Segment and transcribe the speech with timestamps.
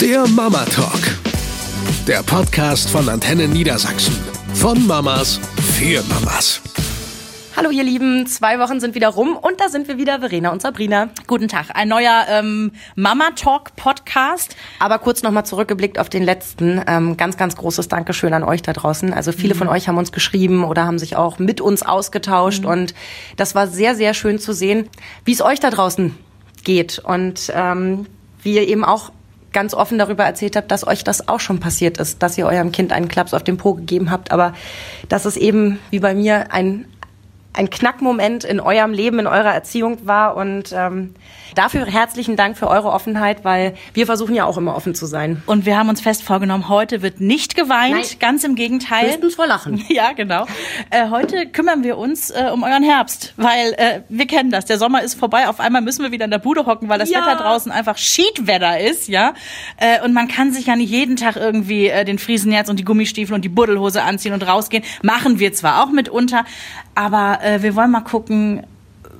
[0.00, 1.00] Der Mama Talk.
[2.06, 4.16] Der Podcast von Antenne Niedersachsen.
[4.54, 5.40] Von Mamas
[5.76, 6.60] für Mamas.
[7.56, 10.62] Hallo ihr Lieben, zwei Wochen sind wieder rum und da sind wir wieder, Verena und
[10.62, 11.08] Sabrina.
[11.26, 14.54] Guten Tag, ein neuer ähm, Mama Talk Podcast.
[14.78, 16.80] Aber kurz nochmal zurückgeblickt auf den letzten.
[16.86, 19.12] Ähm, ganz, ganz großes Dankeschön an euch da draußen.
[19.12, 19.58] Also viele mhm.
[19.58, 22.70] von euch haben uns geschrieben oder haben sich auch mit uns ausgetauscht mhm.
[22.70, 22.94] und
[23.36, 24.88] das war sehr, sehr schön zu sehen,
[25.24, 26.14] wie es euch da draußen
[26.62, 28.06] geht und ähm,
[28.44, 29.10] wie ihr eben auch
[29.52, 32.72] ganz offen darüber erzählt habt, dass euch das auch schon passiert ist, dass ihr eurem
[32.72, 34.52] Kind einen Klaps auf den Po gegeben habt, aber
[35.08, 36.86] dass es eben wie bei mir ein
[37.58, 40.36] ein Knackmoment in eurem Leben, in eurer Erziehung war.
[40.36, 41.14] Und ähm,
[41.54, 45.42] dafür herzlichen Dank für eure Offenheit, weil wir versuchen ja auch immer offen zu sein.
[45.46, 48.04] Und wir haben uns fest vorgenommen, heute wird nicht geweint, Nein.
[48.20, 49.08] ganz im Gegenteil.
[49.08, 49.84] Höchstens vor Lachen.
[49.98, 50.44] Ja, genau.
[50.90, 54.66] Äh, heute kümmern wir uns äh, um euren Herbst, weil äh, wir kennen das.
[54.66, 55.48] Der Sommer ist vorbei.
[55.48, 57.20] Auf einmal müssen wir wieder in der Bude hocken, weil das ja.
[57.20, 59.34] Wetter draußen einfach Schiedwetter ist, ja.
[59.78, 62.84] Äh, und man kann sich ja nicht jeden Tag irgendwie äh, den Friesenherz und die
[62.84, 64.84] Gummistiefel und die Buddelhose anziehen und rausgehen.
[65.02, 66.44] Machen wir zwar auch mitunter,
[66.94, 68.66] aber äh, wir wollen mal gucken,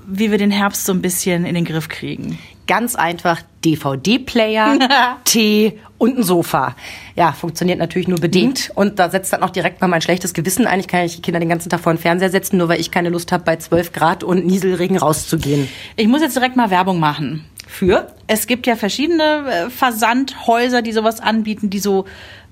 [0.08, 2.38] wie wir den Herbst so ein bisschen in den Griff kriegen.
[2.66, 4.78] Ganz einfach DVD-Player,
[5.24, 6.74] Tee und ein Sofa.
[7.14, 8.70] Ja, funktioniert natürlich nur bedingt.
[8.74, 10.80] Und da setzt dann auch direkt mal mein schlechtes Gewissen ein.
[10.80, 12.90] Ich kann nicht die Kinder den ganzen Tag vor den Fernseher setzen, nur weil ich
[12.90, 15.68] keine Lust habe, bei 12 Grad und Nieselregen rauszugehen.
[15.96, 17.44] Ich muss jetzt direkt mal Werbung machen.
[17.66, 18.12] Für?
[18.26, 22.06] Es gibt ja verschiedene äh, Versandhäuser, die sowas anbieten, die so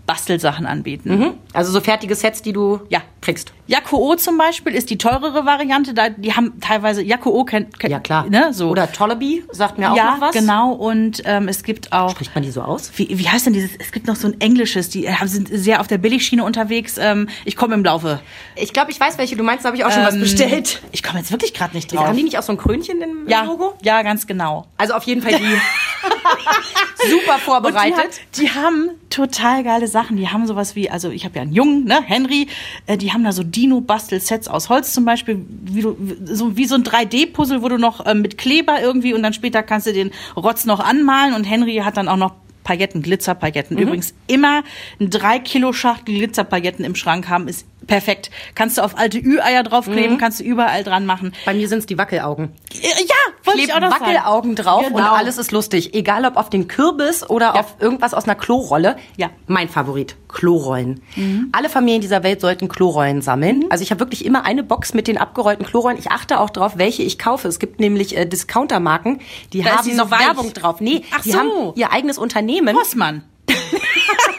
[0.07, 1.19] Bastelsachen anbieten.
[1.19, 1.35] Mhm.
[1.53, 3.03] Also so fertige Sets, die du ja.
[3.21, 3.53] kriegst.
[3.67, 5.93] Yakuo zum Beispiel ist die teurere Variante.
[5.93, 8.27] Da, die haben teilweise Yakuo kennt, kennt ja klar.
[8.29, 8.69] Ne, so.
[8.69, 10.35] Oder Tollaby sagt mir auch ja, noch was.
[10.35, 10.73] Ja, genau.
[10.73, 12.11] Und ähm, es gibt auch.
[12.11, 12.93] Spricht man die so aus?
[12.95, 13.73] Wie, wie heißt denn dieses?
[13.79, 14.89] Es gibt noch so ein englisches.
[14.91, 16.97] Die äh, sind sehr auf der Billigschiene unterwegs.
[16.99, 18.21] Ähm, ich komme im Laufe.
[18.55, 19.65] Ich glaube, ich weiß welche du meinst.
[19.65, 20.83] Da habe ich auch schon ähm, was bestellt.
[20.93, 22.07] Ich komme jetzt wirklich gerade nicht drauf.
[22.07, 23.75] Haben die nicht auch so ein Krönchen im ja, Logo?
[23.83, 24.67] Ja, ganz genau.
[24.77, 25.45] Also auf jeden Fall die.
[27.11, 28.21] super vorbereitet.
[28.35, 29.96] Die, die, haben total geile Sachen.
[30.17, 32.49] Die haben sowas wie, also ich habe ja einen Jungen, ne, Henry,
[32.87, 36.75] äh, die haben da so Dino-Bastel-Sets aus Holz zum Beispiel, wie, du, so, wie so
[36.75, 40.11] ein 3D-Puzzle, wo du noch äh, mit Kleber irgendwie und dann später kannst du den
[40.37, 42.35] Rotz noch anmalen und Henry hat dann auch noch
[42.67, 43.77] Pailletten, Glitzerpailletten.
[43.77, 43.83] Mhm.
[43.83, 44.65] Übrigens immer
[45.01, 48.31] ein 3 Kilo Schachtel Glitzerpailletten im Schrank haben, ist perfekt.
[48.55, 50.19] Kannst du auf alte Ü-Eier draufkleben, mhm.
[50.19, 51.33] kannst du überall dran machen.
[51.45, 52.51] Bei mir sind es die Wackelaugen.
[52.73, 53.15] Ja,
[53.45, 54.69] wollte ich auch noch Wackelaugen sagen.
[54.69, 54.99] drauf genau.
[54.99, 55.95] und alles ist lustig.
[55.95, 57.61] Egal ob auf den Kürbis oder ja.
[57.61, 58.97] auf irgendwas aus einer Klorolle.
[59.17, 59.31] Ja.
[59.47, 61.03] Mein Favorit, Klorollen.
[61.15, 61.51] Mhm.
[61.53, 63.61] Alle Familien dieser Welt sollten Klorollen sammeln.
[63.61, 63.67] Mhm.
[63.71, 65.99] Also ich habe wirklich immer eine Box mit den abgerollten Klorollen.
[65.99, 67.49] Ich achte auch drauf, welche ich kaufe.
[67.49, 69.21] Es gibt nämlich äh, Discountermarken,
[69.53, 70.11] die da haben noch.
[70.11, 70.81] Werbung drauf.
[70.81, 71.39] Nee, Ach die so.
[71.39, 72.77] haben ihr eigenes Unternehmen.
[72.77, 73.23] Rossmann.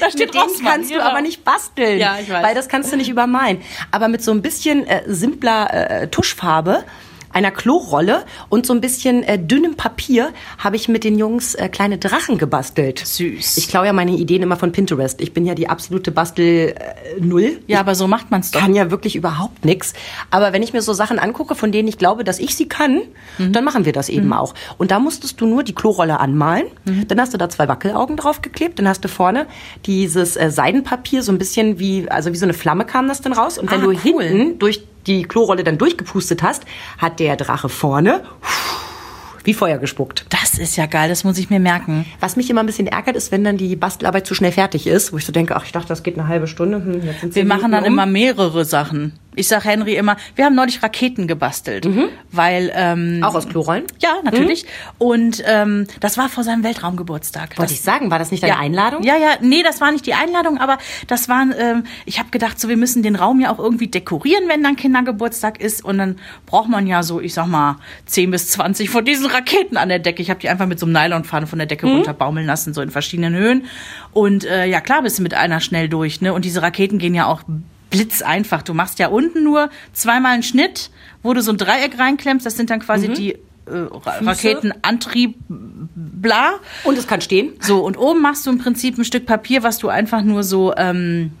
[0.00, 1.04] da steht mit denen kannst genau.
[1.04, 2.42] du aber nicht basteln, ja, ich weiß.
[2.44, 3.62] weil das kannst du nicht übermalen.
[3.90, 6.84] Aber mit so ein bisschen äh, simpler äh, Tuschfarbe
[7.34, 11.68] einer Klorolle und so ein bisschen äh, dünnem Papier habe ich mit den Jungs äh,
[11.68, 13.02] kleine Drachen gebastelt.
[13.04, 13.56] Süß.
[13.58, 15.20] Ich klaue ja meine Ideen immer von Pinterest.
[15.20, 17.42] Ich bin ja die absolute Bastel-Null.
[17.42, 18.60] Äh, ja, aber so macht man's doch.
[18.60, 19.94] Kann ja wirklich überhaupt nichts.
[20.30, 23.02] Aber wenn ich mir so Sachen angucke, von denen ich glaube, dass ich sie kann,
[23.38, 23.52] mhm.
[23.52, 24.32] dann machen wir das eben mhm.
[24.34, 24.54] auch.
[24.78, 26.66] Und da musstest du nur die Klorolle anmalen.
[26.84, 27.08] Mhm.
[27.08, 28.78] Dann hast du da zwei Wackelaugen draufgeklebt.
[28.78, 29.46] Dann hast du vorne
[29.86, 33.32] dieses äh, Seidenpapier, so ein bisschen wie, also wie so eine Flamme kam das dann
[33.32, 33.58] raus.
[33.58, 33.96] Und wenn ah, du cool.
[34.24, 36.64] hinten durch die Klorolle dann durchgepustet hast,
[36.98, 38.22] hat der Drache vorne
[39.44, 40.24] wie Feuer gespuckt.
[40.30, 42.06] Das ist ja geil, das muss ich mir merken.
[42.18, 45.12] Was mich immer ein bisschen ärgert, ist, wenn dann die Bastelarbeit zu schnell fertig ist,
[45.12, 46.78] wo ich so denke, ach, ich dachte, das geht eine halbe Stunde.
[46.78, 47.92] Hm, Wir machen dann um.
[47.92, 49.12] immer mehrere Sachen.
[49.36, 52.08] Ich sag Henry immer, wir haben neulich Raketen gebastelt, mhm.
[52.30, 53.84] weil ähm, auch aus Klorollen.
[54.00, 54.64] Ja, natürlich.
[54.64, 54.68] Mhm.
[54.98, 57.58] Und ähm, das war vor seinem Weltraumgeburtstag.
[57.58, 59.02] Wollte ich sagen, war das nicht deine ja, Einladung?
[59.02, 61.54] Ja, ja, nee, das war nicht die Einladung, aber das waren.
[61.58, 64.76] Ähm, ich habe gedacht, so wir müssen den Raum ja auch irgendwie dekorieren, wenn dann
[64.76, 69.04] Kindergeburtstag ist, und dann braucht man ja so, ich sag mal, 10 bis 20 von
[69.04, 70.22] diesen Raketen an der Decke.
[70.22, 71.96] Ich habe die einfach mit so einem Nylonfaden von der Decke mhm.
[71.96, 73.66] runterbaumeln lassen, so in verschiedenen Höhen.
[74.12, 76.32] Und äh, ja, klar, bist du mit einer schnell durch, ne?
[76.32, 77.42] Und diese Raketen gehen ja auch
[77.96, 78.62] blitzeinfach.
[78.62, 80.90] Du machst ja unten nur zweimal einen Schnitt,
[81.22, 82.44] wo du so ein Dreieck reinklemmst.
[82.44, 83.14] Das sind dann quasi mhm.
[83.14, 86.54] die äh, Raketenantrieb, bla.
[86.84, 87.54] Und es kann stehen.
[87.60, 90.74] So, und oben machst du im Prinzip ein Stück Papier, was du einfach nur so
[90.76, 91.32] ähm,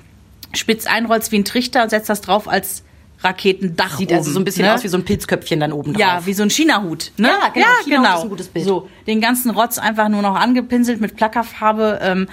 [0.54, 2.82] spitz einrollst wie ein Trichter und setzt das drauf als
[3.24, 4.74] Raketendach Sieht also oben, also so ein bisschen ne?
[4.74, 6.00] aus wie so ein Pilzköpfchen dann oben drauf.
[6.00, 7.12] Ja, wie so ein China-Hut.
[7.16, 7.28] Ne?
[7.28, 7.66] Ja, genau.
[7.66, 8.16] Ja, genau.
[8.16, 8.66] Ist ein gutes Bild.
[8.66, 12.00] So, den ganzen Rotz einfach nur noch angepinselt mit Plackerfarbe.
[12.02, 12.28] Ähm,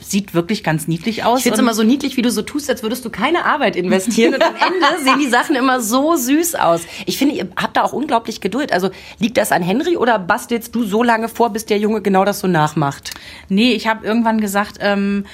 [0.00, 1.38] sieht wirklich ganz niedlich aus.
[1.38, 3.76] Ich finde es immer so niedlich, wie du so tust, als würdest du keine Arbeit
[3.76, 4.34] investieren.
[4.34, 6.82] und am Ende sehen die Sachen immer so süß aus.
[7.06, 8.72] Ich finde, ihr habt da auch unglaublich Geduld.
[8.72, 12.24] Also liegt das an Henry oder bastelst du so lange vor, bis der Junge genau
[12.24, 13.10] das so nachmacht?
[13.48, 15.24] Nee, ich habe irgendwann gesagt, ähm,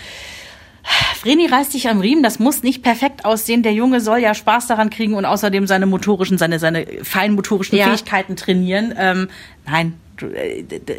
[1.21, 3.63] Vreni reißt sich am Riemen, das muss nicht perfekt aussehen.
[3.63, 7.87] Der Junge soll ja Spaß daran kriegen und außerdem seine motorischen, seine, seine feinmotorischen ja.
[7.87, 8.95] Fähigkeiten trainieren.
[8.97, 9.29] Ähm,
[9.67, 9.95] nein,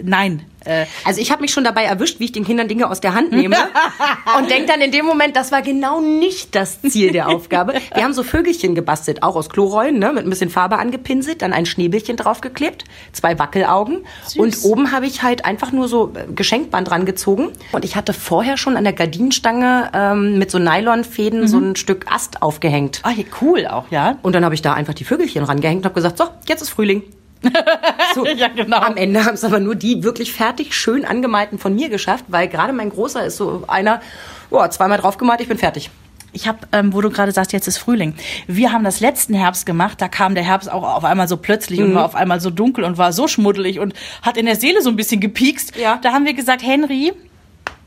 [0.04, 0.44] nein.
[0.66, 3.14] Äh, Also ich habe mich schon dabei erwischt, wie ich den Kindern Dinge aus der
[3.14, 3.56] Hand nehme
[4.38, 7.74] und denk dann in dem Moment, das war genau nicht das Ziel der Aufgabe.
[7.94, 11.54] Wir haben so Vögelchen gebastelt, auch aus Klorollen, ne, mit ein bisschen Farbe angepinselt, dann
[11.54, 12.84] ein Schneebelchen draufgeklebt,
[13.14, 14.06] zwei Wackelaugen
[14.38, 18.14] und oben habe ich halt einfach nur so äh, Geschenkband dran gezogen und ich hatte
[18.14, 23.02] vorher schon an der Gardinenstange ähm, mit so Nylonfäden so ein Stück Ast aufgehängt.
[23.04, 23.12] ah,
[23.42, 24.18] cool auch, ja.
[24.24, 26.70] Und dann habe ich da einfach die Vögelchen rangehängt und habe gesagt, so, jetzt ist
[26.70, 27.04] Frühling.
[28.16, 28.78] So, Ja, genau.
[28.78, 32.48] Am Ende haben es aber nur die wirklich fertig, schön angemalten von mir geschafft, weil
[32.48, 34.02] gerade mein Großer ist so einer,
[34.50, 35.90] boah, zweimal draufgemalt, ich bin fertig.
[36.32, 38.14] Ich habe, ähm, wo du gerade sagst, jetzt ist Frühling.
[38.48, 41.80] Wir haben das letzten Herbst gemacht, da kam der Herbst auch auf einmal so plötzlich
[41.80, 41.86] Mhm.
[41.88, 44.82] und war auf einmal so dunkel und war so schmuddelig und hat in der Seele
[44.82, 45.78] so ein bisschen gepiekst.
[45.78, 45.98] Ja.
[46.02, 47.14] Da haben wir gesagt, Henry,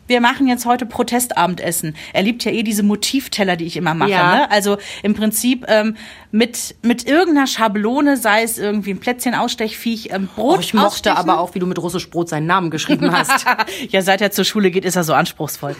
[0.08, 1.94] wir machen jetzt heute Protestabendessen.
[2.12, 4.10] Er liebt ja eh diese Motivteller, die ich immer mache.
[4.10, 4.34] Ja.
[4.37, 4.50] Ne?
[4.50, 5.96] Also im Prinzip ähm,
[6.31, 10.56] mit, mit irgendeiner Schablone, sei es irgendwie ein Plätzchen, Ausstechviech, ähm, Brot.
[10.58, 11.16] Oh, ich mochte ausstechen.
[11.16, 13.46] aber auch, wie du mit russisch Brot seinen Namen geschrieben hast.
[13.90, 15.76] ja, seit er zur Schule geht, ist er so anspruchsvoll.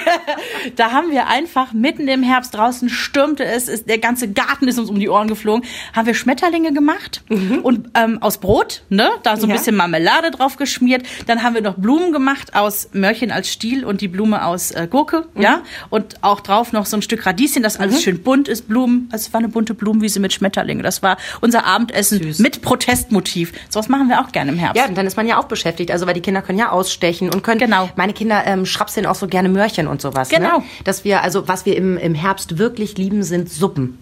[0.76, 4.78] da haben wir einfach mitten im Herbst draußen stürmte es, ist, der ganze Garten ist
[4.78, 7.22] uns um die Ohren geflogen, haben wir Schmetterlinge gemacht
[7.62, 9.56] und ähm, aus Brot, ne, da so ein Ja.
[9.56, 11.06] bisschen Marmelade drauf geschmiert.
[11.26, 14.86] Dann haben wir noch Blumen gemacht aus Mörchen als Stiel und die Blume aus äh,
[14.88, 18.68] Gurke, ja, und auch drauf noch so ein Stück Radieschen, das alles schön bunt ist,
[18.68, 19.08] Blumen.
[19.10, 20.84] Also es war eine bunte Blumenwiese mit Schmetterlingen.
[20.84, 22.38] Das war unser Abendessen Süß.
[22.38, 23.52] mit Protestmotiv.
[23.68, 24.80] Sowas machen wir auch gerne im Herbst.
[24.80, 27.30] Ja, und dann ist man ja auch beschäftigt, also weil die Kinder können ja ausstechen
[27.34, 27.58] und können.
[27.58, 27.90] Genau.
[27.96, 30.28] Meine Kinder ähm, schrapseln auch so gerne Möhrchen und sowas.
[30.28, 30.58] Genau.
[30.58, 30.64] Ne?
[30.84, 33.98] Dass wir, also was wir im, im Herbst wirklich lieben, sind Suppen.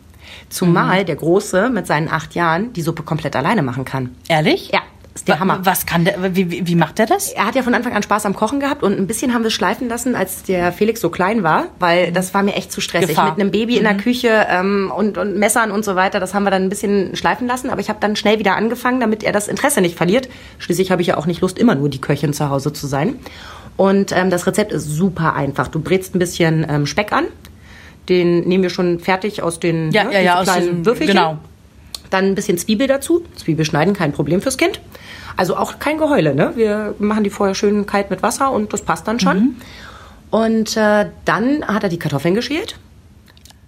[0.51, 1.07] Zumal Mhm.
[1.07, 4.15] der Große mit seinen acht Jahren die Suppe komplett alleine machen kann.
[4.29, 4.71] Ehrlich?
[4.73, 4.81] Ja,
[5.17, 5.61] ist der Hammer.
[5.63, 7.33] Was kann der, wie, wie, macht der das?
[7.33, 9.49] Er hat ja von Anfang an Spaß am Kochen gehabt und ein bisschen haben wir
[9.49, 12.81] es schleifen lassen, als der Felix so klein war, weil das war mir echt zu
[12.81, 13.09] stressig.
[13.09, 13.31] Gefahr.
[13.31, 16.45] Mit einem Baby in der Küche ähm, und, und Messern und so weiter, das haben
[16.45, 19.33] wir dann ein bisschen schleifen lassen, aber ich habe dann schnell wieder angefangen, damit er
[19.33, 20.29] das Interesse nicht verliert.
[20.59, 23.19] Schließlich habe ich ja auch nicht Lust, immer nur die Köchin zu Hause zu sein.
[23.77, 25.69] Und ähm, das Rezept ist super einfach.
[25.69, 27.25] Du brätst ein bisschen ähm, Speck an.
[28.09, 31.17] Den nehmen wir schon fertig aus den Ja, ne, ja, ja, aus kleinen Würfelchen.
[31.17, 31.39] genau.
[32.11, 33.25] Dann ein bisschen Zwiebel dazu.
[33.37, 34.81] Zwiebel schneiden, kein Problem fürs Kind.
[35.37, 36.53] Also auch kein Geheule, ne?
[36.57, 39.39] Wir machen die vorher schön kalt mit Wasser und das passt dann schon.
[39.39, 39.57] Mhm.
[40.31, 42.79] Und äh, dann hat er die Kartoffeln geschält.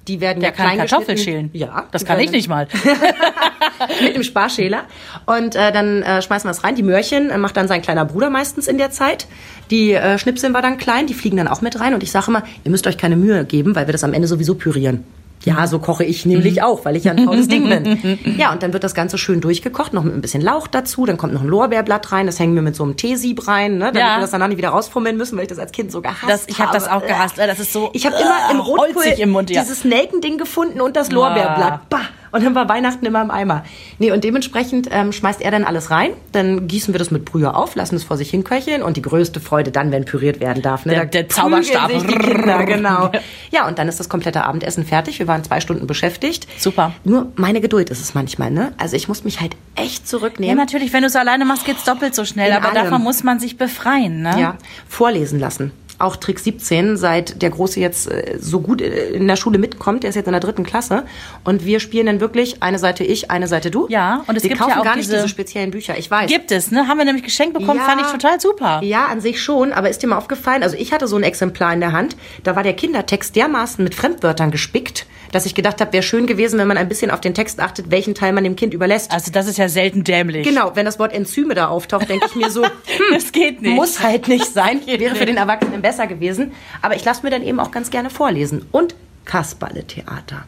[0.08, 1.50] Die werden Der ja kann klein Kartoffeln schälen.
[1.52, 1.85] Ja.
[1.90, 2.67] Das kann ich nicht mal.
[4.02, 4.85] mit dem Sparschäler.
[5.26, 6.75] Und äh, dann äh, schmeißen wir es rein.
[6.75, 9.26] Die Möhrchen äh, macht dann sein kleiner Bruder meistens in der Zeit.
[9.70, 11.93] Die äh, schnipseln wir dann klein, die fliegen dann auch mit rein.
[11.93, 14.26] Und ich sage immer, ihr müsst euch keine Mühe geben, weil wir das am Ende
[14.26, 15.05] sowieso pürieren.
[15.44, 18.19] Ja, so koche ich nämlich auch, weil ich ja ein faules Ding bin.
[18.38, 21.06] Ja, und dann wird das Ganze schön durchgekocht, noch mit ein bisschen Lauch dazu.
[21.06, 23.87] Dann kommt noch ein Lorbeerblatt rein, das hängen wir mit so einem Teesieb rein, ne,
[23.87, 24.17] damit Ja.
[24.17, 26.46] wir das danach nicht wieder rausfummeln müssen, weil ich das als Kind so gehasst Das,
[26.49, 27.06] ich habe das auch habe.
[27.06, 27.38] gehasst.
[27.38, 27.90] Das ist so.
[27.93, 29.61] Ich habe immer im äh, Rotkohl im Mund, ja.
[29.62, 31.88] dieses Nelkending gefunden und das Lorbeerblatt.
[31.88, 32.00] Bah!
[32.33, 33.65] Und dann war Weihnachten immer im Eimer.
[33.99, 36.11] Nee, und dementsprechend ähm, schmeißt er dann alles rein.
[36.33, 38.83] Dann gießen wir das mit Brühe auf, lassen es vor sich hin köcheln.
[38.83, 40.85] Und die größte Freude dann, wenn püriert werden darf.
[40.87, 40.93] Ne?
[40.95, 41.91] Der- der Zauberstab.
[41.91, 43.11] sich Die Kinder, genau.
[43.51, 45.19] Ja, und dann ist das komplette Abendessen fertig.
[45.19, 46.47] Wir waren zwei Stunden beschäftigt.
[46.59, 46.93] Super.
[47.05, 48.73] Nur meine Geduld ist es manchmal, ne?
[48.79, 50.57] Also ich muss mich halt echt Ja, zurücknehmen.
[50.57, 52.51] natürlich, wenn du es alleine machst, geht's doppelt so schnell.
[52.51, 52.85] In aber allem.
[52.85, 54.39] davon muss man sich befreien, ne?
[54.41, 54.57] Ja,
[54.89, 55.73] vorlesen lassen.
[56.00, 60.05] Auch Trick 17, seit der Große jetzt äh, so gut äh, in der Schule mitkommt,
[60.05, 61.03] der ist jetzt in der dritten Klasse.
[61.45, 63.87] Und wir spielen dann wirklich eine Seite ich, eine Seite du.
[63.89, 66.09] Ja, und es wir gibt kaufen ja auch gar nicht diese- diese speziellen Bücher, ich
[66.11, 66.31] weiß.
[66.31, 66.87] Gibt es, ne?
[66.87, 67.85] Haben wir nämlich geschenkt bekommen, Ja.
[67.85, 68.81] fand ich total super.
[68.85, 71.73] Ja, an sich schon, aber ist dir mal aufgefallen, also ich hatte so ein Exemplar
[71.75, 75.92] in der Hand, da war der Kindertext dermaßen mit Fremdwörtern gespickt, dass ich gedacht habe,
[75.92, 78.56] wäre schön gewesen, wenn man ein bisschen auf den Text achtet, welchen Teil man dem
[78.56, 79.12] Kind überlässt.
[79.12, 80.47] Also das ist ja selten dämlich.
[80.47, 82.70] Genau, wenn das Wort Enzyme da auftaucht, denke ich mir so, hm,
[83.12, 83.75] Das geht nicht.
[83.75, 86.52] muss halt nicht sein, wäre für den Erwachsenen besser gewesen.
[86.82, 88.66] Aber ich lasse mir dann eben auch ganz gerne vorlesen.
[88.73, 88.94] Und
[89.25, 90.44] Kasperle-Theater.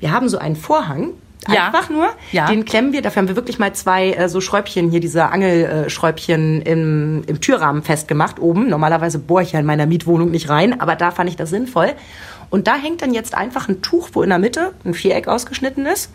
[0.00, 1.10] Wir haben so einen Vorhang,
[1.48, 1.66] Ja.
[1.66, 2.46] einfach nur, Ja.
[2.46, 6.62] den klemmen wir, dafür haben wir wirklich mal zwei äh, so Schräubchen hier, diese Angelschräubchen
[6.62, 8.68] im, im Türrahmen festgemacht oben.
[8.68, 11.92] Normalerweise bohre ich ja in meiner Mietwohnung nicht rein, aber da fand ich das sinnvoll.
[12.50, 15.86] Und da hängt dann jetzt einfach ein Tuch, wo in der Mitte ein Viereck ausgeschnitten
[15.86, 16.10] ist.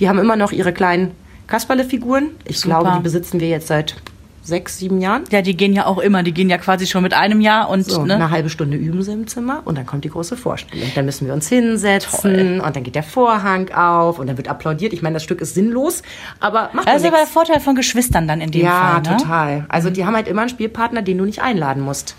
[0.00, 1.12] Die haben immer noch ihre kleinen
[1.46, 2.30] Kasperle-Figuren.
[2.44, 2.80] Ich Super.
[2.80, 3.94] glaube, die besitzen wir jetzt seit
[4.42, 5.24] sechs, sieben Jahren.
[5.30, 6.22] Ja, die gehen ja auch immer.
[6.22, 8.14] Die gehen ja quasi schon mit einem Jahr und So, ne?
[8.14, 10.88] eine halbe Stunde üben sie im Zimmer und dann kommt die große Vorstellung.
[10.94, 14.92] Dann müssen wir uns hinsetzen und dann geht der Vorhang auf und dann wird applaudiert.
[14.92, 16.02] Ich meine, das Stück ist sinnlos,
[16.38, 17.26] aber macht Das ja ist aber der.
[17.26, 19.12] Vorteil von Geschwistern dann in dem Ja, Fall.
[19.14, 19.18] Ne?
[19.18, 19.66] total.
[19.68, 22.14] Also die haben halt immer einen Spielpartner, den du nicht einladen musst.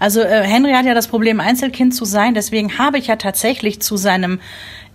[0.00, 2.34] Also äh, Henry hat ja das Problem, Einzelkind zu sein.
[2.34, 4.40] Deswegen habe ich ja tatsächlich zu seinem,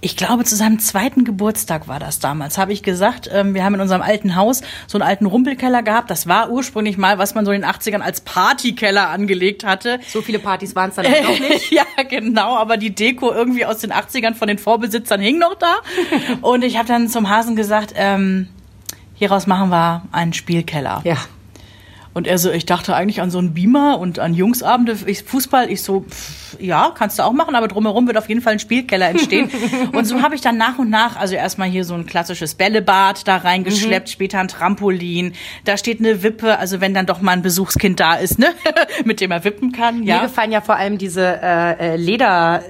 [0.02, 3.76] ich glaube zu seinem zweiten Geburtstag war das damals, habe ich gesagt, ähm, wir haben
[3.76, 6.10] in unserem alten Haus so einen alten Rumpelkeller gehabt.
[6.12, 10.00] Das war ursprünglich mal, was man so in den 80ern als Partykeller angelegt hatte.
[10.08, 11.72] So viele Partys waren es dann halt auch nicht.
[11.72, 15.78] ja, genau, aber die Deko irgendwie aus den 80ern von den Vorbesitzern hing noch da.
[16.42, 18.50] Und ich habe dann zum Hasen gesagt, ähm,
[19.16, 21.02] hieraus machen wir einen Spielkeller.
[21.04, 21.18] Ja.
[22.18, 25.70] Und er so, ich dachte eigentlich an so einen Beamer und an Jungsabende, ich, Fußball.
[25.70, 28.60] Ich so, pff, ja, kannst du auch machen, aber drumherum wird auf jeden Fall ein
[28.60, 29.52] Spielkeller entstehen.
[29.94, 33.28] und so habe ich dann nach und nach, also erstmal hier so ein klassisches Bällebad
[33.28, 34.12] da reingeschleppt, mhm.
[34.12, 35.34] später ein Trampolin.
[35.64, 38.48] Da steht eine Wippe, also wenn dann doch mal ein Besuchskind da ist, ne,
[39.06, 40.02] mit dem er wippen kann.
[40.02, 40.16] Ja.
[40.16, 42.64] Mir gefallen ja vor allem diese äh, äh Leder.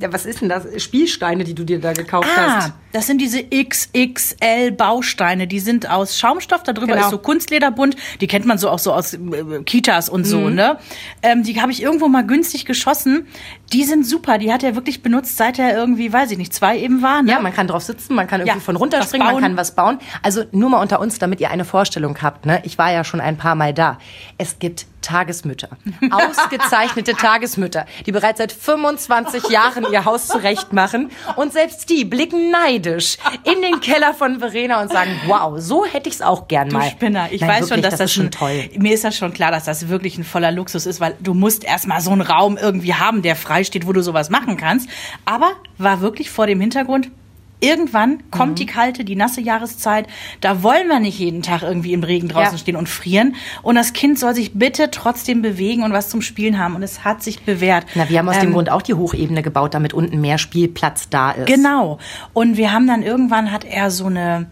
[0.00, 0.66] Äh, was ist denn das?
[0.82, 2.72] Spielsteine, die du dir da gekauft ah, hast.
[2.92, 5.46] Das sind diese XXL Bausteine.
[5.46, 6.62] Die sind aus Schaumstoff.
[6.62, 7.06] Da drüber genau.
[7.06, 7.96] ist so Kunstlederbund.
[8.20, 9.18] Die kennt man so auch so aus äh,
[9.64, 10.54] Kitas und so, mhm.
[10.54, 10.78] ne?
[11.22, 13.26] Ähm, die habe ich irgendwo mal günstig geschossen.
[13.72, 14.38] Die sind super.
[14.38, 17.22] Die hat er wirklich benutzt, seit er irgendwie, weiß ich nicht, zwei eben war.
[17.22, 17.32] Ne?
[17.32, 19.98] Ja, man kann drauf sitzen, man kann irgendwie ja, von runterspringen, man kann was bauen.
[20.22, 22.46] Also nur mal unter uns, damit ihr eine Vorstellung habt.
[22.46, 22.60] Ne?
[22.64, 23.98] Ich war ja schon ein paar Mal da.
[24.38, 25.68] Es gibt Tagesmütter.
[26.10, 31.10] Ausgezeichnete Tagesmütter, die bereits seit 25 Jahren ihr Haus zurechtmachen.
[31.36, 36.08] Und selbst die blicken neidisch in den Keller von Verena und sagen, wow, so hätte
[36.08, 36.80] ich es auch gern mal.
[36.80, 38.68] Du Spinner, ich Nein, weiß wirklich, schon, dass das, das schon toll.
[38.76, 41.62] Mir ist das schon klar, dass das wirklich ein voller Luxus ist, weil du musst
[41.62, 44.88] erstmal so einen Raum irgendwie haben, der frei steht, wo du sowas machen kannst.
[45.24, 47.10] Aber war wirklich vor dem Hintergrund,
[47.58, 48.56] Irgendwann kommt mhm.
[48.56, 50.06] die kalte, die nasse Jahreszeit.
[50.42, 52.58] Da wollen wir nicht jeden Tag irgendwie im Regen draußen ja.
[52.58, 53.34] stehen und frieren.
[53.62, 56.74] Und das Kind soll sich bitte trotzdem bewegen und was zum Spielen haben.
[56.74, 57.86] Und es hat sich bewährt.
[57.94, 61.08] Na, wir haben aus ähm, dem Grund auch die Hochebene gebaut, damit unten mehr Spielplatz
[61.08, 61.46] da ist.
[61.46, 61.98] Genau.
[62.34, 64.46] Und wir haben dann irgendwann hat er so eine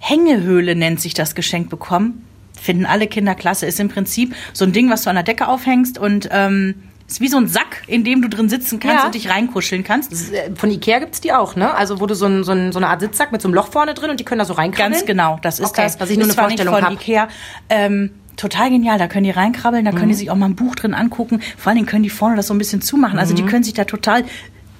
[0.00, 2.24] Hängehöhle, nennt sich das, geschenkt bekommen.
[2.60, 3.66] Finden alle Kinder klasse.
[3.66, 6.74] Ist im Prinzip so ein Ding, was du an der Decke aufhängst und ähm,
[7.08, 9.06] ist wie so ein Sack, in dem du drin sitzen kannst ja.
[9.06, 10.12] und dich reinkuscheln kannst.
[10.12, 11.74] Äh, von Ikea gibt's die auch, ne?
[11.74, 13.68] Also wo du so, ein, so, ein, so eine Art Sitzsack mit so einem Loch
[13.68, 14.92] vorne drin und die können da so reinkrabbeln.
[14.92, 15.98] Ganz genau, das ist okay, das.
[15.98, 16.94] Was ich nur eine Vorstellung habe.
[16.94, 17.28] Ikea.
[17.70, 18.98] Ähm, total genial.
[18.98, 19.96] Da können die reinkrabbeln, da mhm.
[19.96, 21.40] können die sich auch mal ein Buch drin angucken.
[21.56, 23.18] Vor allen Dingen können die vorne das so ein bisschen zumachen.
[23.18, 23.48] Also die mhm.
[23.48, 24.24] können sich da total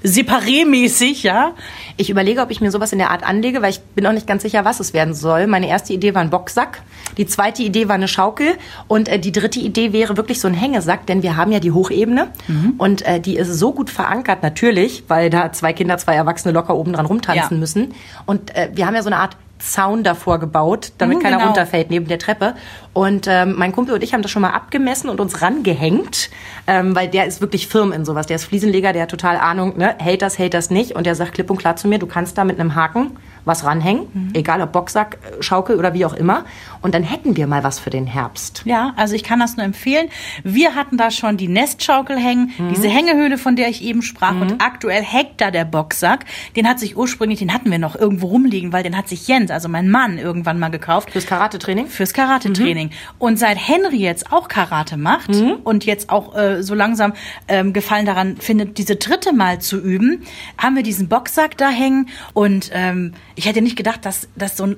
[0.05, 1.53] separé-mäßig, ja.
[1.97, 4.27] Ich überlege, ob ich mir sowas in der Art anlege, weil ich bin auch nicht
[4.27, 5.47] ganz sicher, was es werden soll.
[5.47, 6.83] Meine erste Idee war ein Boxsack,
[7.17, 8.55] die zweite Idee war eine Schaukel
[8.87, 11.73] und äh, die dritte Idee wäre wirklich so ein Hängesack, denn wir haben ja die
[11.73, 12.75] Hochebene mhm.
[12.79, 16.77] und äh, die ist so gut verankert natürlich, weil da zwei Kinder, zwei Erwachsene locker
[16.77, 17.61] oben dran rumtanzen ja.
[17.61, 17.95] müssen
[18.27, 21.49] und äh, wir haben ja so eine Art Zaun davor gebaut, damit mhm, keiner genau.
[21.49, 22.55] runterfällt neben der Treppe.
[22.93, 26.31] Und ähm, mein Kumpel und ich haben das schon mal abgemessen und uns rangehängt,
[26.67, 28.27] ähm, weil der ist wirklich firm in sowas.
[28.27, 29.95] Der ist Fliesenleger, der hat total Ahnung, ne?
[29.99, 30.93] hält das, hält das nicht.
[30.97, 33.65] Und der sagt klipp und klar zu mir, du kannst da mit einem Haken was
[33.65, 34.31] ranhängen, mhm.
[34.35, 36.45] egal ob Boxsack, äh, Schaukel oder wie auch immer.
[36.81, 38.63] Und dann hätten wir mal was für den Herbst.
[38.65, 40.09] Ja, also ich kann das nur empfehlen.
[40.45, 42.71] Wir hatten da schon die Nestschaukel hängen, mhm.
[42.71, 44.33] diese Hängehöhle, von der ich eben sprach.
[44.33, 44.43] Mhm.
[44.43, 46.25] Und aktuell hängt da der Boxsack.
[46.57, 49.51] Den hat sich ursprünglich, den hatten wir noch irgendwo rumliegen, weil den hat sich Jens,
[49.51, 51.11] also mein Mann, irgendwann mal gekauft.
[51.11, 51.87] Fürs Karate-Training?
[51.87, 52.89] Fürs Karate-Training.
[52.89, 52.93] Mhm.
[53.19, 55.57] Und seit Henry jetzt auch Karate macht mhm.
[55.65, 57.13] und jetzt auch äh, so langsam
[57.49, 60.23] ähm, Gefallen daran findet, diese dritte Mal zu üben,
[60.57, 62.09] haben wir diesen Boxsack da hängen.
[62.35, 64.77] Und ähm, ich hätte nicht gedacht, dass, dass so ein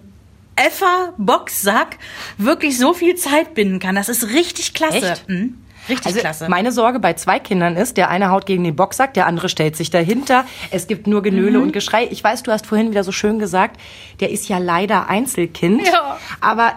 [0.55, 1.97] Effer Boxsack
[2.37, 3.95] wirklich so viel Zeit binden kann.
[3.95, 5.12] Das ist richtig klasse.
[5.12, 5.29] Echt?
[5.29, 5.57] Mhm.
[5.88, 6.49] Richtig also klasse.
[6.50, 9.76] Meine Sorge bei zwei Kindern ist, der eine haut gegen den Boxsack, der andere stellt
[9.76, 10.45] sich dahinter.
[10.71, 11.64] Es gibt nur Genöle mhm.
[11.64, 12.07] und Geschrei.
[12.11, 13.81] Ich weiß, du hast vorhin wieder so schön gesagt,
[14.21, 15.87] der ist ja leider Einzelkind.
[15.87, 16.19] Ja.
[16.43, 16.75] Aber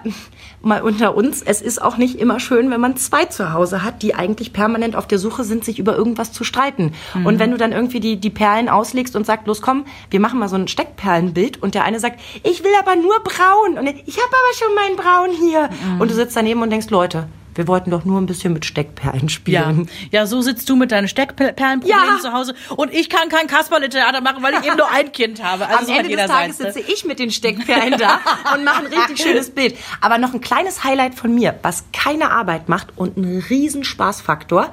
[0.63, 4.01] mal unter uns, es ist auch nicht immer schön, wenn man zwei zu Hause hat,
[4.01, 6.93] die eigentlich permanent auf der Suche sind, sich über irgendwas zu streiten.
[7.13, 7.25] Mhm.
[7.25, 10.39] Und wenn du dann irgendwie die, die Perlen auslegst und sagst, los komm, wir machen
[10.39, 14.17] mal so ein Steckperlenbild und der eine sagt, ich will aber nur braun und ich
[14.17, 15.69] habe aber schon meinen braun hier.
[15.69, 16.01] Mhm.
[16.01, 19.29] Und du sitzt daneben und denkst, Leute, wir wollten doch nur ein bisschen mit Steckperlen
[19.29, 19.89] spielen.
[20.11, 22.19] Ja, ja so sitzt du mit deinen Steckperlenproblemen ja.
[22.21, 25.67] zu Hause und ich kann kein Kasperle-Theater machen, weil ich eben nur ein Kind habe.
[25.67, 28.19] Also Am Ende des Tages sitze ich mit den Steckperlen da
[28.53, 29.75] und mache ein richtig schönes Bild.
[30.01, 34.71] Aber noch ein kleines Highlight von mir, was keine Arbeit macht und ein riesen Spaßfaktor.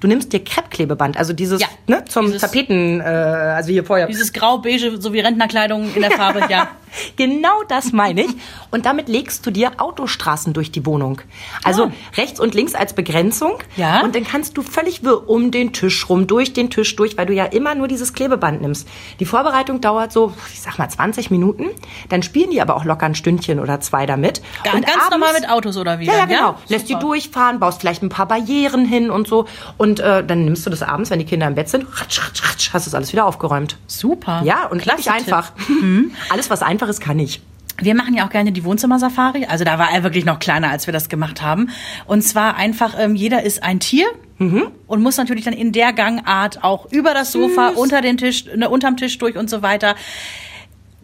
[0.00, 4.06] Du nimmst dir Kreppklebeband, also dieses ja, ne, zum dieses, Tapeten, äh, also hier vorher.
[4.06, 6.68] Dieses grau-beige, so wie Rentnerkleidung in der Farbe, ja.
[7.16, 8.30] genau das meine ich.
[8.70, 11.20] Und damit legst du dir Autostraßen durch die Wohnung.
[11.64, 11.92] Also oh.
[12.16, 13.58] rechts und links als Begrenzung.
[13.76, 14.02] Ja.
[14.02, 17.26] Und dann kannst du völlig wirr um den Tisch rum, durch den Tisch durch, weil
[17.26, 18.88] du ja immer nur dieses Klebeband nimmst.
[19.20, 21.66] Die Vorbereitung dauert so, ich sag mal, 20 Minuten.
[22.08, 24.42] Dann spielen die aber auch locker ein Stündchen oder zwei damit.
[24.64, 26.06] Ja, und ganz abends, normal mit Autos oder wie?
[26.06, 26.40] Ja, ja, genau.
[26.40, 26.58] Ja?
[26.68, 29.46] Lässt die durchfahren, baust vielleicht ein paar Barrieren hin und so.
[29.76, 32.42] Und äh, dann nimmst du das abends, wenn die Kinder im Bett sind, ratsch, ratsch,
[32.44, 33.76] ratsch, hast du das alles wieder aufgeräumt.
[33.86, 34.42] Super.
[34.44, 35.52] Ja, und Klasse einfach.
[35.68, 36.12] Mhm.
[36.30, 37.40] Alles, was Einfaches kann ich.
[37.80, 39.46] Wir machen ja auch gerne die Wohnzimmersafari.
[39.46, 41.70] Also da war er wirklich noch kleiner, als wir das gemacht haben.
[42.06, 44.06] Und zwar einfach, ähm, jeder ist ein Tier.
[44.38, 44.68] Mhm.
[44.86, 47.78] Und muss natürlich dann in der Gangart auch über das Sofa, Süß.
[47.78, 49.96] unter den Tisch, ne, unterm Tisch durch und so weiter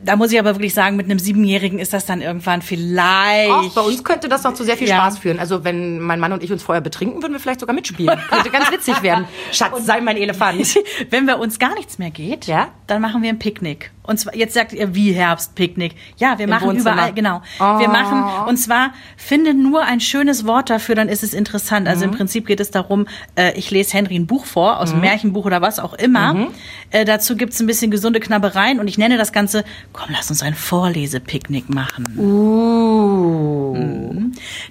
[0.04, 3.50] da muss ich aber wirklich sagen, mit einem Siebenjährigen ist das dann irgendwann vielleicht.
[3.50, 4.96] Auch bei uns könnte das noch zu sehr viel Ja.
[4.96, 5.38] Spaß führen.
[5.38, 8.18] Also wenn mein Mann und ich uns vorher betrinken, würden wir vielleicht sogar mitspielen.
[8.28, 9.26] Könnte ganz witzig werden.
[9.52, 10.76] Schatz, sei mein Elefant.
[11.10, 12.68] Wenn bei uns gar nichts mehr geht, Ja?
[12.86, 13.90] Dann machen wir ein Picknick.
[14.02, 15.94] Und zwar, jetzt sagt ihr, wie Herbstpicknick.
[16.18, 16.92] Ja, wir machen Wohnzimmer.
[16.92, 17.40] überall, genau.
[17.58, 17.78] Oh.
[17.78, 21.88] Wir machen, und zwar, finde nur ein schönes Wort dafür, dann ist es interessant.
[21.88, 22.12] Also Mhm.
[22.12, 25.46] im Prinzip geht es darum, äh, ich lese Henry ein Buch vor, aus einem Märchenbuch
[25.46, 26.34] oder was auch immer.
[26.34, 26.46] Mhm.
[26.90, 29.64] Äh, dazu gibt's ein bisschen gesunde Knabbereien und ich nenne das Ganze,
[29.94, 32.18] komm, lass uns ein Vorlesepicknick machen.
[32.18, 33.74] Uh.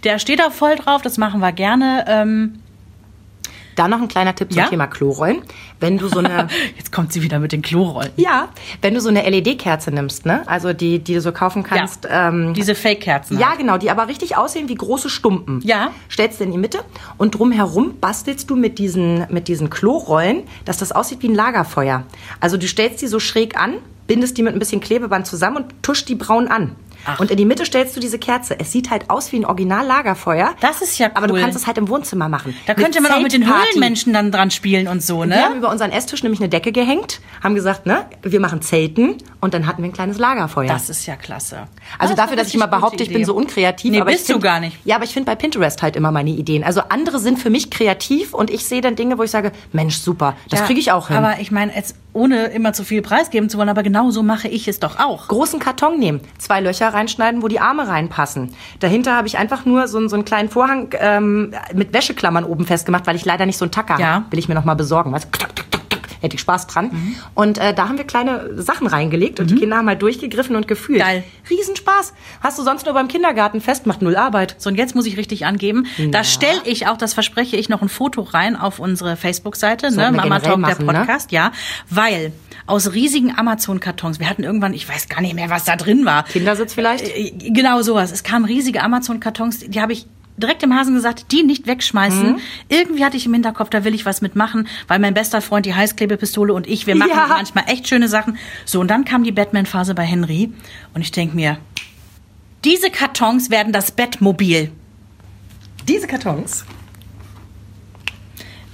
[0.04, 2.06] Der steht da voll drauf, das machen wir gerne.
[2.08, 2.60] Ähm,
[3.76, 4.68] Da noch ein kleiner Tipp zum Ja?
[4.68, 5.42] Thema Klorollen.
[5.80, 8.12] Wenn du so eine jetzt kommt sie wieder mit den Klorollen.
[8.16, 8.50] Ja,
[8.82, 10.44] wenn du so eine LED-Kerze nimmst, ne?
[10.48, 12.08] Also die, die du so kaufen kannst.
[12.10, 13.40] Ähm, Diese Fake-Kerzen.
[13.40, 13.60] ja, halt.
[13.60, 15.62] genau, die aber richtig aussehen wie große Stumpen.
[15.64, 15.92] Ja.
[16.10, 16.80] Stellst du in die Mitte
[17.18, 22.04] und drumherum bastelst du mit diesen, mit diesen Klorollen, dass das aussieht wie ein Lagerfeuer.
[22.40, 23.76] Also du stellst die so schräg an,
[24.08, 26.76] bindest die mit ein bisschen Klebeband zusammen und tuschst die braun an.
[27.06, 27.20] Ach.
[27.20, 28.60] Und in die Mitte stellst du diese Kerze.
[28.60, 30.54] Es sieht halt aus wie ein Original-Lagerfeuer.
[30.62, 31.42] Das ist ja Aber du cool.
[31.42, 32.56] kannst es halt im Wohnzimmer machen.
[32.66, 33.44] Da könnte man auch mit den.
[33.46, 35.58] Höhlenmenschen dann dran spielen und so, Wir haben ne?
[35.60, 39.68] über unseren Esstisch nämlich eine Decke gehängt, haben gesagt, ne, wir machen Zelten und dann
[39.68, 40.68] hatten wir ein kleines Lagerfeuer.
[40.68, 41.58] Das ist ja klasse.
[41.58, 41.68] also
[42.00, 43.92] Das ist dafür, dass ich immer behaupte, ich bin so unkreativ.
[43.92, 44.78] Nee, aber bist ich du find, gar nicht.
[44.86, 46.64] Ja, aber ich finde bei Pinterest halt immer meine Ideen.
[46.64, 49.98] Also andere sind für mich kreativ und ich sehe dann Dinge, wo ich sage, Mensch,
[49.98, 51.18] super, das Ja, kriege ich auch hin.
[51.18, 54.48] Aber ich meine, jetzt ohne immer zu viel preisgeben zu wollen, aber genau so mache
[54.48, 55.28] ich es doch auch.
[55.28, 58.54] großen Karton nehmen, zwei Löcher reinschneiden, wo die Arme reinpassen.
[58.80, 62.66] Dahinter habe ich einfach nur so, einen- so einen kleinen Vorhang ähm, mit Wäscheklammern oben
[62.66, 64.08] festgemacht, weil ich leider nicht so einen Tacker Ja.
[64.16, 64.26] habe.
[64.32, 65.12] Will ich mir noch mal besorgen.
[65.12, 65.28] Weißt?
[65.32, 65.53] du?
[66.24, 66.90] Hätte ich Spaß dran.
[67.36, 70.70] Und äh, da haben wir kleine Sachen reingelegt und die Kinder haben halt durchgegriffen und
[70.70, 71.00] gefühlt.
[71.00, 71.26] Geil.
[71.50, 72.14] Riesenspaß.
[72.40, 74.56] Hast du sonst nur beim Kindergarten fest, macht null Arbeit.
[74.58, 75.86] So, und jetzt muss ich richtig angeben.
[76.12, 79.92] Da stelle ich auch, das verspreche ich, noch ein Foto rein auf unsere Facebook-Seite, ne?
[79.92, 80.94] Sollten wir Mama Talk, der machen, ne?
[80.94, 81.52] Podcast, ja.
[81.90, 82.32] Weil
[82.68, 86.24] aus riesigen Amazon-Kartons, wir hatten irgendwann, ich weiß gar nicht mehr, was da drin war.
[86.24, 87.06] Kindersitz vielleicht?
[87.06, 88.14] Äh, Genau sowas.
[88.14, 92.34] Es kamen riesige Amazon-Kartons, die habe ich direkt im Hasen gesagt, die nicht wegschmeißen.
[92.34, 92.40] Mhm.
[92.70, 95.74] Irgendwie hatte ich im Hinterkopf, da will ich was mitmachen, weil mein bester Freund die
[95.76, 97.28] Heißklebepistole und ich, wir machen Ja.
[97.28, 98.38] manchmal echt schöne Sachen.
[98.66, 100.52] So, und dann kam die Batman-Phase bei Henry
[100.94, 101.58] und ich denk mir,
[102.64, 104.72] diese Kartons werden das Bettmobil.
[105.88, 106.66] Diese Kartons.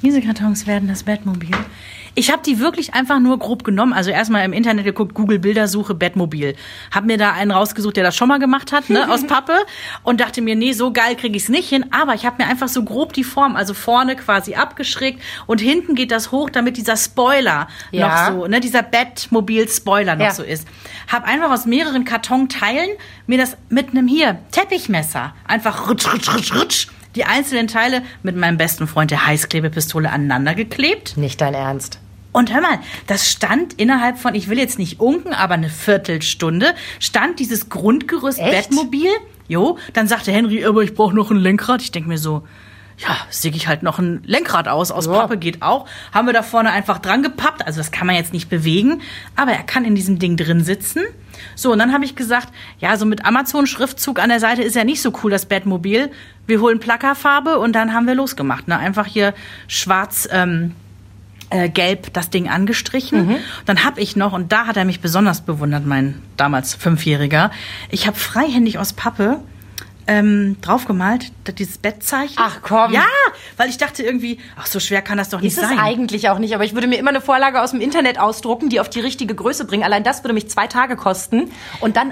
[0.01, 1.51] Diese Kartons werden das Bettmobil.
[2.15, 3.93] Ich habe die wirklich einfach nur grob genommen.
[3.93, 6.55] Also erstmal im Internet geguckt, Google Bildersuche Bettmobil.
[6.91, 9.53] Hab mir da einen rausgesucht, der das schon mal gemacht hat, ne, aus Pappe.
[10.03, 11.85] Und dachte mir, nee, so geil kriege ich es nicht hin.
[11.91, 15.95] Aber ich habe mir einfach so grob die Form, also vorne quasi abgeschrägt und hinten
[15.95, 18.31] geht das hoch, damit dieser Spoiler Ja.
[18.31, 20.31] noch so, ne, dieser Bettmobil-Spoiler noch Ja.
[20.31, 20.67] so ist.
[21.11, 22.89] Hab einfach aus mehreren Kartonteilen
[23.27, 28.35] mir das mit einem hier Teppichmesser einfach rutsch, rutsch, rutsch, rutsch die einzelnen Teile mit
[28.35, 31.17] meinem besten Freund der Heißklebepistole aneinander geklebt.
[31.17, 31.99] Nicht dein Ernst.
[32.31, 36.75] Und hör mal, das stand innerhalb von, ich will jetzt nicht unken, aber eine Viertelstunde,
[36.99, 38.69] stand dieses Grundgerüst Echt?
[38.69, 39.09] Bettmobil.
[39.47, 41.81] Jo, dann sagte Henry, aber ich brauche noch ein Lenkrad.
[41.81, 42.43] Ich denke mir so,
[42.99, 44.91] ja, säge ich halt noch ein Lenkrad aus.
[44.91, 45.13] Aus Ja.
[45.13, 45.87] Pappe geht auch.
[46.13, 47.65] Haben wir da vorne einfach dran gepappt.
[47.65, 49.01] Also das kann man jetzt nicht bewegen.
[49.35, 51.03] Aber er kann in diesem Ding drin sitzen.
[51.55, 54.83] So, und dann habe ich gesagt, ja, so mit Amazon-Schriftzug an der Seite ist ja
[54.83, 56.11] nicht so cool, das Bettmobil.
[56.45, 58.67] Wir holen Plackerfarbe und dann haben wir losgemacht.
[58.67, 58.77] Ne?
[58.77, 59.33] Einfach hier
[59.67, 60.73] schwarz, ähm,
[61.51, 63.37] äh, gelb das Ding angestrichen.
[63.65, 67.49] Dann habe ich noch, und da hat er mich besonders bewundert, mein damals Fünfjähriger,
[67.89, 69.39] ich habe freihändig aus Pappe
[70.09, 72.35] ähm, draufgemalt, dieses Bettzeichen.
[72.37, 72.91] Ach, komm.
[72.93, 73.05] Ja,
[73.57, 75.77] weil ich dachte irgendwie, ach, so schwer kann das doch nicht Ist es sein.
[75.77, 78.79] eigentlich auch nicht, aber ich würde mir immer eine Vorlage aus dem Internet ausdrucken, die
[78.79, 79.83] auf die richtige Größe bringen.
[79.83, 82.11] Allein das würde mich zwei Tage kosten und dann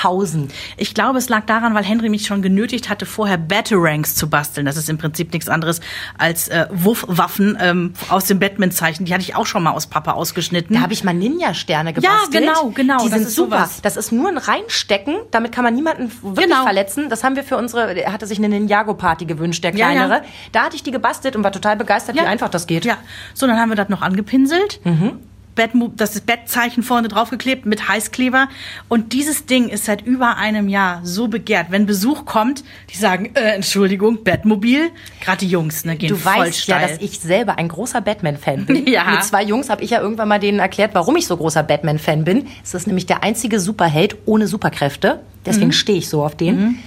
[0.00, 0.48] abpausen.
[0.76, 4.66] Ich glaube, es lag daran, weil Henry mich schon genötigt hatte, vorher Batarangs zu basteln.
[4.66, 5.80] Das ist im Prinzip nichts anderes
[6.18, 9.04] als äh, Wuffwaffen ähm, aus dem Batman-Zeichen.
[9.04, 10.76] Die hatte ich auch schon mal aus Pappe ausgeschnitten.
[10.76, 12.32] Da habe ich mal Ninja-Sterne gebastelt.
[12.32, 13.56] genau, genau, Die das sind ist super.
[13.58, 13.80] sowas.
[13.82, 16.62] Das ist nur ein Reinstecken, damit kann man niemanden wirklich Genau.
[16.62, 17.08] verletzen.
[17.08, 19.92] Das haben wir für unsere, er hatte sich eine Ninjago-Party gewünscht, der Ja, ja.
[20.06, 20.22] kleinere.
[20.52, 22.84] Da hatte ich die gebastelt und war total begeistert, wie einfach das geht.
[22.84, 22.96] Ja,
[23.34, 24.80] so, dann haben wir das noch angepinselt.
[24.84, 25.18] Mhm.
[25.60, 28.48] Bettmo- das Bettzeichen vorne draufgeklebt mit Heißkleber.
[28.88, 31.66] Und dieses Ding ist seit über einem Jahr so begehrt.
[31.70, 34.90] Wenn Besuch kommt, die sagen, äh, Entschuldigung, Bettmobil.
[35.20, 36.88] Gerade die Jungs, ne, gehen Du voll weißt ja, steil.
[36.88, 38.86] dass ich selber ein großer Batman-Fan bin.
[38.90, 39.04] Ja.
[39.10, 42.24] Mit zwei Jungs habe ich ja irgendwann mal denen erklärt, warum ich so großer Batman-Fan
[42.24, 42.46] bin.
[42.64, 45.20] Es ist nämlich der einzige Superheld ohne Superkräfte.
[45.44, 45.72] Deswegen Mhm.
[45.72, 46.78] stehe ich so auf den.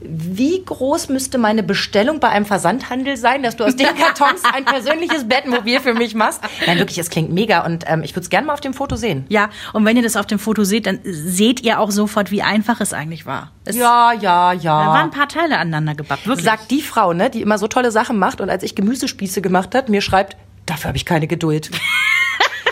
[0.00, 4.64] Wie groß müsste meine Bestellung bei einem Versandhandel sein, dass du aus den Kartons ein
[4.64, 6.42] persönliches Bettmobil für mich machst?
[6.66, 8.96] Nein, wirklich, es klingt mega und ähm, ich würde es gerne mal auf dem Foto
[8.96, 9.24] sehen.
[9.28, 12.42] Ja, und wenn ihr das auf dem Foto seht, dann seht ihr auch sofort, wie
[12.42, 13.52] einfach es eigentlich war.
[13.64, 15.02] Es, Ja, ja, Da waren ja.
[15.04, 16.44] ein paar Teile aneinander gebappt, wirklich.
[16.44, 19.74] Sagt die Frau, ne, die immer so tolle Sachen macht und als ich Gemüsespieße gemacht
[19.74, 21.70] hat, mir schreibt, dafür habe ich keine Geduld.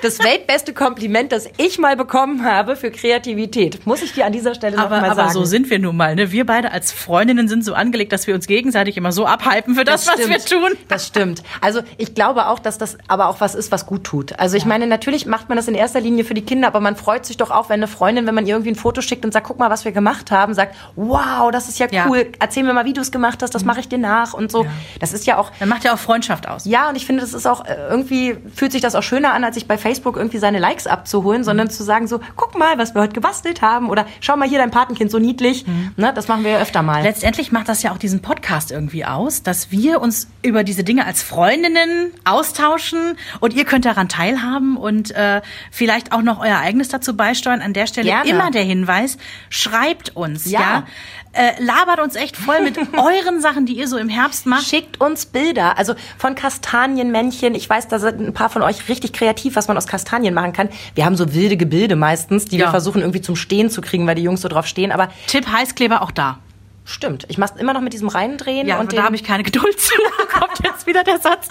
[0.04, 3.86] das weltbeste Kompliment, das ich mal bekommen habe für Kreativität.
[3.86, 5.32] Muss ich dir an dieser Stelle noch aber, mal aber sagen.
[5.32, 6.14] so sind wir nun mal.
[6.14, 6.30] Ne?
[6.30, 9.84] Wir beide als Freundinnen sind so angelegt, dass wir uns gegenseitig immer so abhypen für
[9.84, 10.76] das, was wir tun.
[10.88, 11.42] Das stimmt.
[11.60, 14.38] Also ich glaube auch, dass das aber auch was ist, was gut tut.
[14.38, 16.96] Also ich meine, natürlich macht man das in erster Linie für die Kinder, aber man
[16.96, 19.32] freut sich doch auch, wenn eine Freundin, wenn man ihr irgendwie ein Foto schickt und
[19.32, 22.06] sagt, guck mal, was wir gemacht haben, sagt, wow, das ist ja Ja.
[22.08, 24.50] cool, erzähl mir mal, wie du es gemacht hast, das mache ich dir nach und
[24.50, 24.66] so.
[25.00, 26.64] Das ist ja auch Dann macht ja auch Freundschaft aus.
[26.64, 29.44] ja, und ich finde, das ist auch äh, irgendwie fühlt sich das auch schöner an,
[29.44, 32.94] als sich bei Facebook irgendwie seine Likes abzuholen, sondern zu sagen so, guck mal, was
[32.94, 35.64] wir heute gebastelt haben oder schau mal hier dein Patenkind so niedlich.
[35.96, 37.02] Ne, das machen wir ja öfter mal.
[37.02, 41.06] Letztendlich macht das ja auch diesen Podcast irgendwie aus, dass wir uns über diese Dinge
[41.06, 46.88] als Freundinnen austauschen und ihr könnt daran teilhaben und äh, vielleicht auch noch euer eigenes
[46.88, 47.60] dazu beisteuern.
[47.62, 48.30] An der Stelle Gerne.
[48.30, 49.18] immer der Hinweis,
[49.50, 50.84] schreibt uns, ja, Ja.
[51.34, 54.64] Äh, labert uns echt voll mit euren Sachen, die ihr so im Herbst macht.
[54.66, 57.54] Schickt uns Bilder, also von Kastanienmännchen.
[57.54, 60.52] Ich weiß, da sind ein paar von euch richtig kreativ, was man aus Kastanien machen
[60.52, 60.68] kann.
[60.94, 62.66] Wir haben so wilde Gebilde meistens, die Ja.
[62.66, 64.92] wir versuchen irgendwie zum Stehen zu kriegen, weil die Jungs so drauf stehen.
[64.92, 66.38] Aber Tipp Heißkleber auch da.
[66.84, 69.80] Stimmt, ich mach's immer noch mit diesem Reindrehen Ja, und da habe ich keine Geduld
[69.80, 69.94] zu.
[70.38, 71.48] Kommt jetzt wieder der Satz.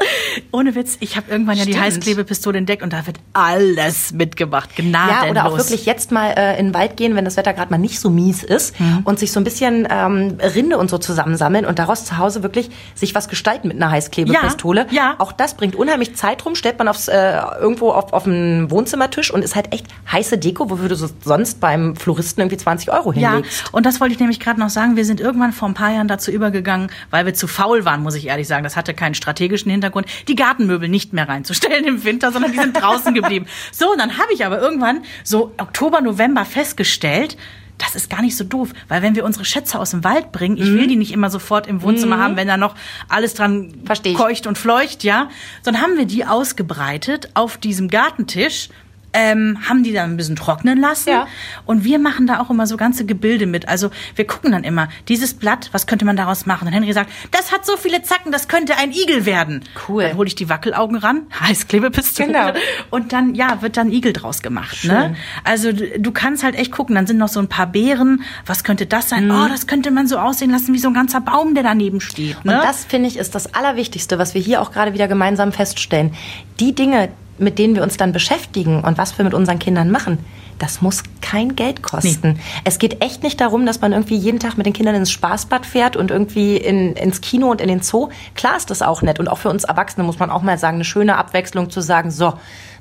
[0.52, 1.86] Ohne Witz, ich habe irgendwann ja die Stimmt.
[1.86, 4.76] Heißklebepistole entdeckt und da wird alles mitgemacht.
[4.76, 5.24] Gnadenlos.
[5.26, 7.72] Ja, oder auch wirklich jetzt mal äh, in den Wald gehen, wenn das Wetter gerade
[7.72, 9.02] mal nicht so mies ist Mhm.
[9.06, 12.70] und sich so ein bisschen ähm, Rinde und so zusammensammeln und daraus zu Hause wirklich
[12.96, 14.88] sich was gestalten mit einer Heißklebepistole.
[14.92, 15.16] Ja, ja.
[15.20, 19.32] Auch das bringt unheimlich Zeit rum, stellt man aufs, äh, irgendwo auf, auf einen Wohnzimmertisch
[19.32, 23.12] und ist halt echt heiße Deko, wofür du so sonst beim Floristen irgendwie 20 Euro
[23.14, 23.74] Ja, hinlegst.
[23.74, 24.96] und das wollte ich nämlich gerade noch sagen.
[24.96, 28.16] Wir sind irgendwann vor ein paar Jahren dazu übergegangen, weil wir zu faul waren, muss
[28.16, 28.64] ich ehrlich sagen.
[28.64, 32.74] Das hatte keinen strategischen Hintergrund, die Gartenmöbel nicht mehr reinzustellen im Winter, sondern die sind
[32.74, 33.46] draußen geblieben.
[33.72, 37.38] So, und dann habe ich aber irgendwann so Oktober, November festgestellt,
[37.78, 40.58] das ist gar nicht so doof, weil wenn wir unsere Schätze aus dem Wald bringen,
[40.58, 42.76] ich will die nicht immer sofort im Wohnzimmer haben, wenn da noch
[43.10, 44.14] alles dran Mhm.
[44.16, 45.30] Keucht und fleucht, ja,
[45.62, 48.70] sondern haben wir die ausgebreitet auf diesem Gartentisch,
[49.14, 51.28] ähm, haben die dann ein bisschen trocknen lassen Ja.
[51.66, 53.68] und wir machen da auch immer so ganze Gebilde mit.
[53.70, 56.68] Also wir gucken dann immer, dieses Blatt, was könnte man daraus machen?
[56.68, 59.64] Und Henry sagt, das hat so viele Zacken, das könnte ein Igel werden.
[59.88, 60.04] Cool.
[60.04, 62.28] Dann hole ich die Wackelaugen ran, Heißklebepistole.
[62.28, 62.52] Genau.
[62.90, 64.84] Und dann, ja, wird dann Igel draus gemacht.
[64.84, 65.16] Ne?
[65.44, 68.24] Also du kannst halt echt gucken, dann sind noch so ein paar Beeren.
[68.46, 69.30] Was könnte das sein?
[69.32, 72.44] Oh, das könnte man so aussehen lassen wie so ein ganzer Baum, der daneben steht.
[72.46, 72.56] Ne?
[72.58, 76.14] Und das, finde ich, ist das Allerwichtigste, was wir hier auch gerade wieder gemeinsam feststellen.
[76.60, 80.20] Die Dinge, mit denen wir uns dann beschäftigen und was wir mit unseren Kindern machen,
[80.60, 82.40] das muss kein Geld kosten.
[82.64, 85.66] Es geht echt nicht darum, dass man irgendwie jeden Tag mit den Kindern ins Spaßbad
[85.66, 88.10] fährt und irgendwie in, ins Kino und in den Zoo.
[88.36, 89.20] Klar ist das auch nett.
[89.20, 92.12] Und auch für uns Erwachsene muss man auch mal sagen, eine schöne Abwechslung zu sagen,
[92.12, 92.34] so,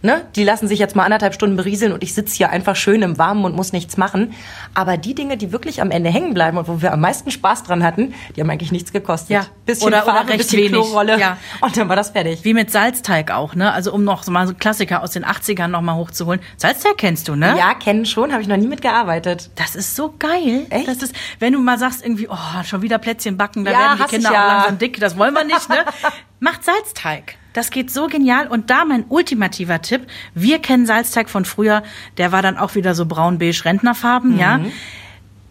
[0.03, 3.03] ne, die lassen sich jetzt mal anderthalb Stunden berieseln und ich sitze hier einfach schön
[3.03, 4.33] im Warmen und muss nichts machen.
[4.75, 7.63] Aber die Dinge, die wirklich am Ende hängen bleiben und wo wir am meisten Spaß
[7.65, 9.31] dran hatten, die haben eigentlich nichts gekostet.
[9.31, 9.47] Ja.
[9.67, 10.73] Bisschen Oder- oder Farbe, recht bisschen wenig.
[10.73, 11.19] Klorolle.
[11.19, 11.37] Ja.
[11.61, 12.45] Und dann war das fertig.
[12.45, 13.73] Wie mit Salzteig auch, ne?
[13.73, 16.41] Also um noch so mal so Klassiker aus den 80ern noch mal hochzuholen.
[16.57, 17.55] Salzteig kennst du, ne?
[17.59, 19.51] Ja, kennen schon, habe ich noch nie mitgearbeitet.
[19.57, 20.67] Das ist so geil.
[20.71, 20.89] Echt?
[20.89, 23.99] Das ist, wenn du mal sagst irgendwie, oh, schon wieder Plätzchen backen, da Ja, werden
[23.99, 24.45] die Kinder ja.
[24.45, 24.99] auch langsam dick.
[25.01, 25.77] Das wollen wir nicht, ne?
[26.43, 27.37] Macht Salzteig.
[27.53, 28.49] Das geht so genial.
[28.49, 30.09] Und da mein ultimativer Tipp.
[30.35, 31.85] Wir kennen Salzteig von früher.
[32.17, 34.59] Der war dann auch wieder so braun-beige Rentnerfarben, ja.
[34.59, 34.73] Mhm.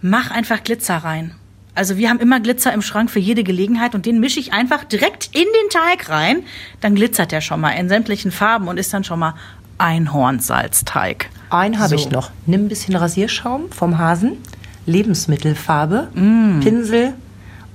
[0.02, 1.34] Mach einfach Glitzer rein.
[1.76, 4.84] Also wir haben immer Glitzer im Schrank für jede Gelegenheit und den mische ich einfach
[4.84, 6.44] direkt in den Teig rein.
[6.82, 9.36] Dann glitzert der schon mal in sämtlichen Farben und ist dann schon mal
[9.78, 11.30] Einhornsalzteig.
[11.52, 11.96] Einen habe So.
[11.96, 12.32] ich noch.
[12.48, 14.40] Nimm ein bisschen Rasierschaum vom Hasen,
[14.86, 17.14] Lebensmittelfarbe, Pinsel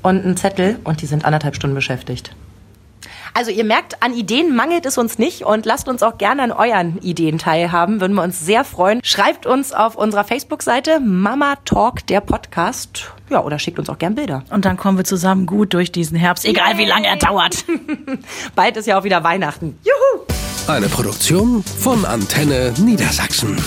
[0.02, 2.37] und einen Zettel und die sind anderthalb Stunden beschäftigt.
[3.37, 6.53] Also ihr merkt, an Ideen mangelt es uns nicht und lasst uns auch gerne an
[6.53, 9.01] euren Ideen teilhaben, würden wir uns sehr freuen.
[9.05, 13.12] Schreibt uns auf unserer Facebook-Seite Mama Talk, der Podcast.
[13.29, 14.42] Ja, oder schickt uns auch gern Bilder.
[14.49, 17.66] Und dann kommen wir zusammen gut durch diesen Herbst, egal wie lange er dauert.
[18.55, 19.79] Bald ist ja auch wieder Weihnachten.
[19.85, 20.25] Juhu!
[20.66, 23.59] Eine Produktion von Antenne Niedersachsen.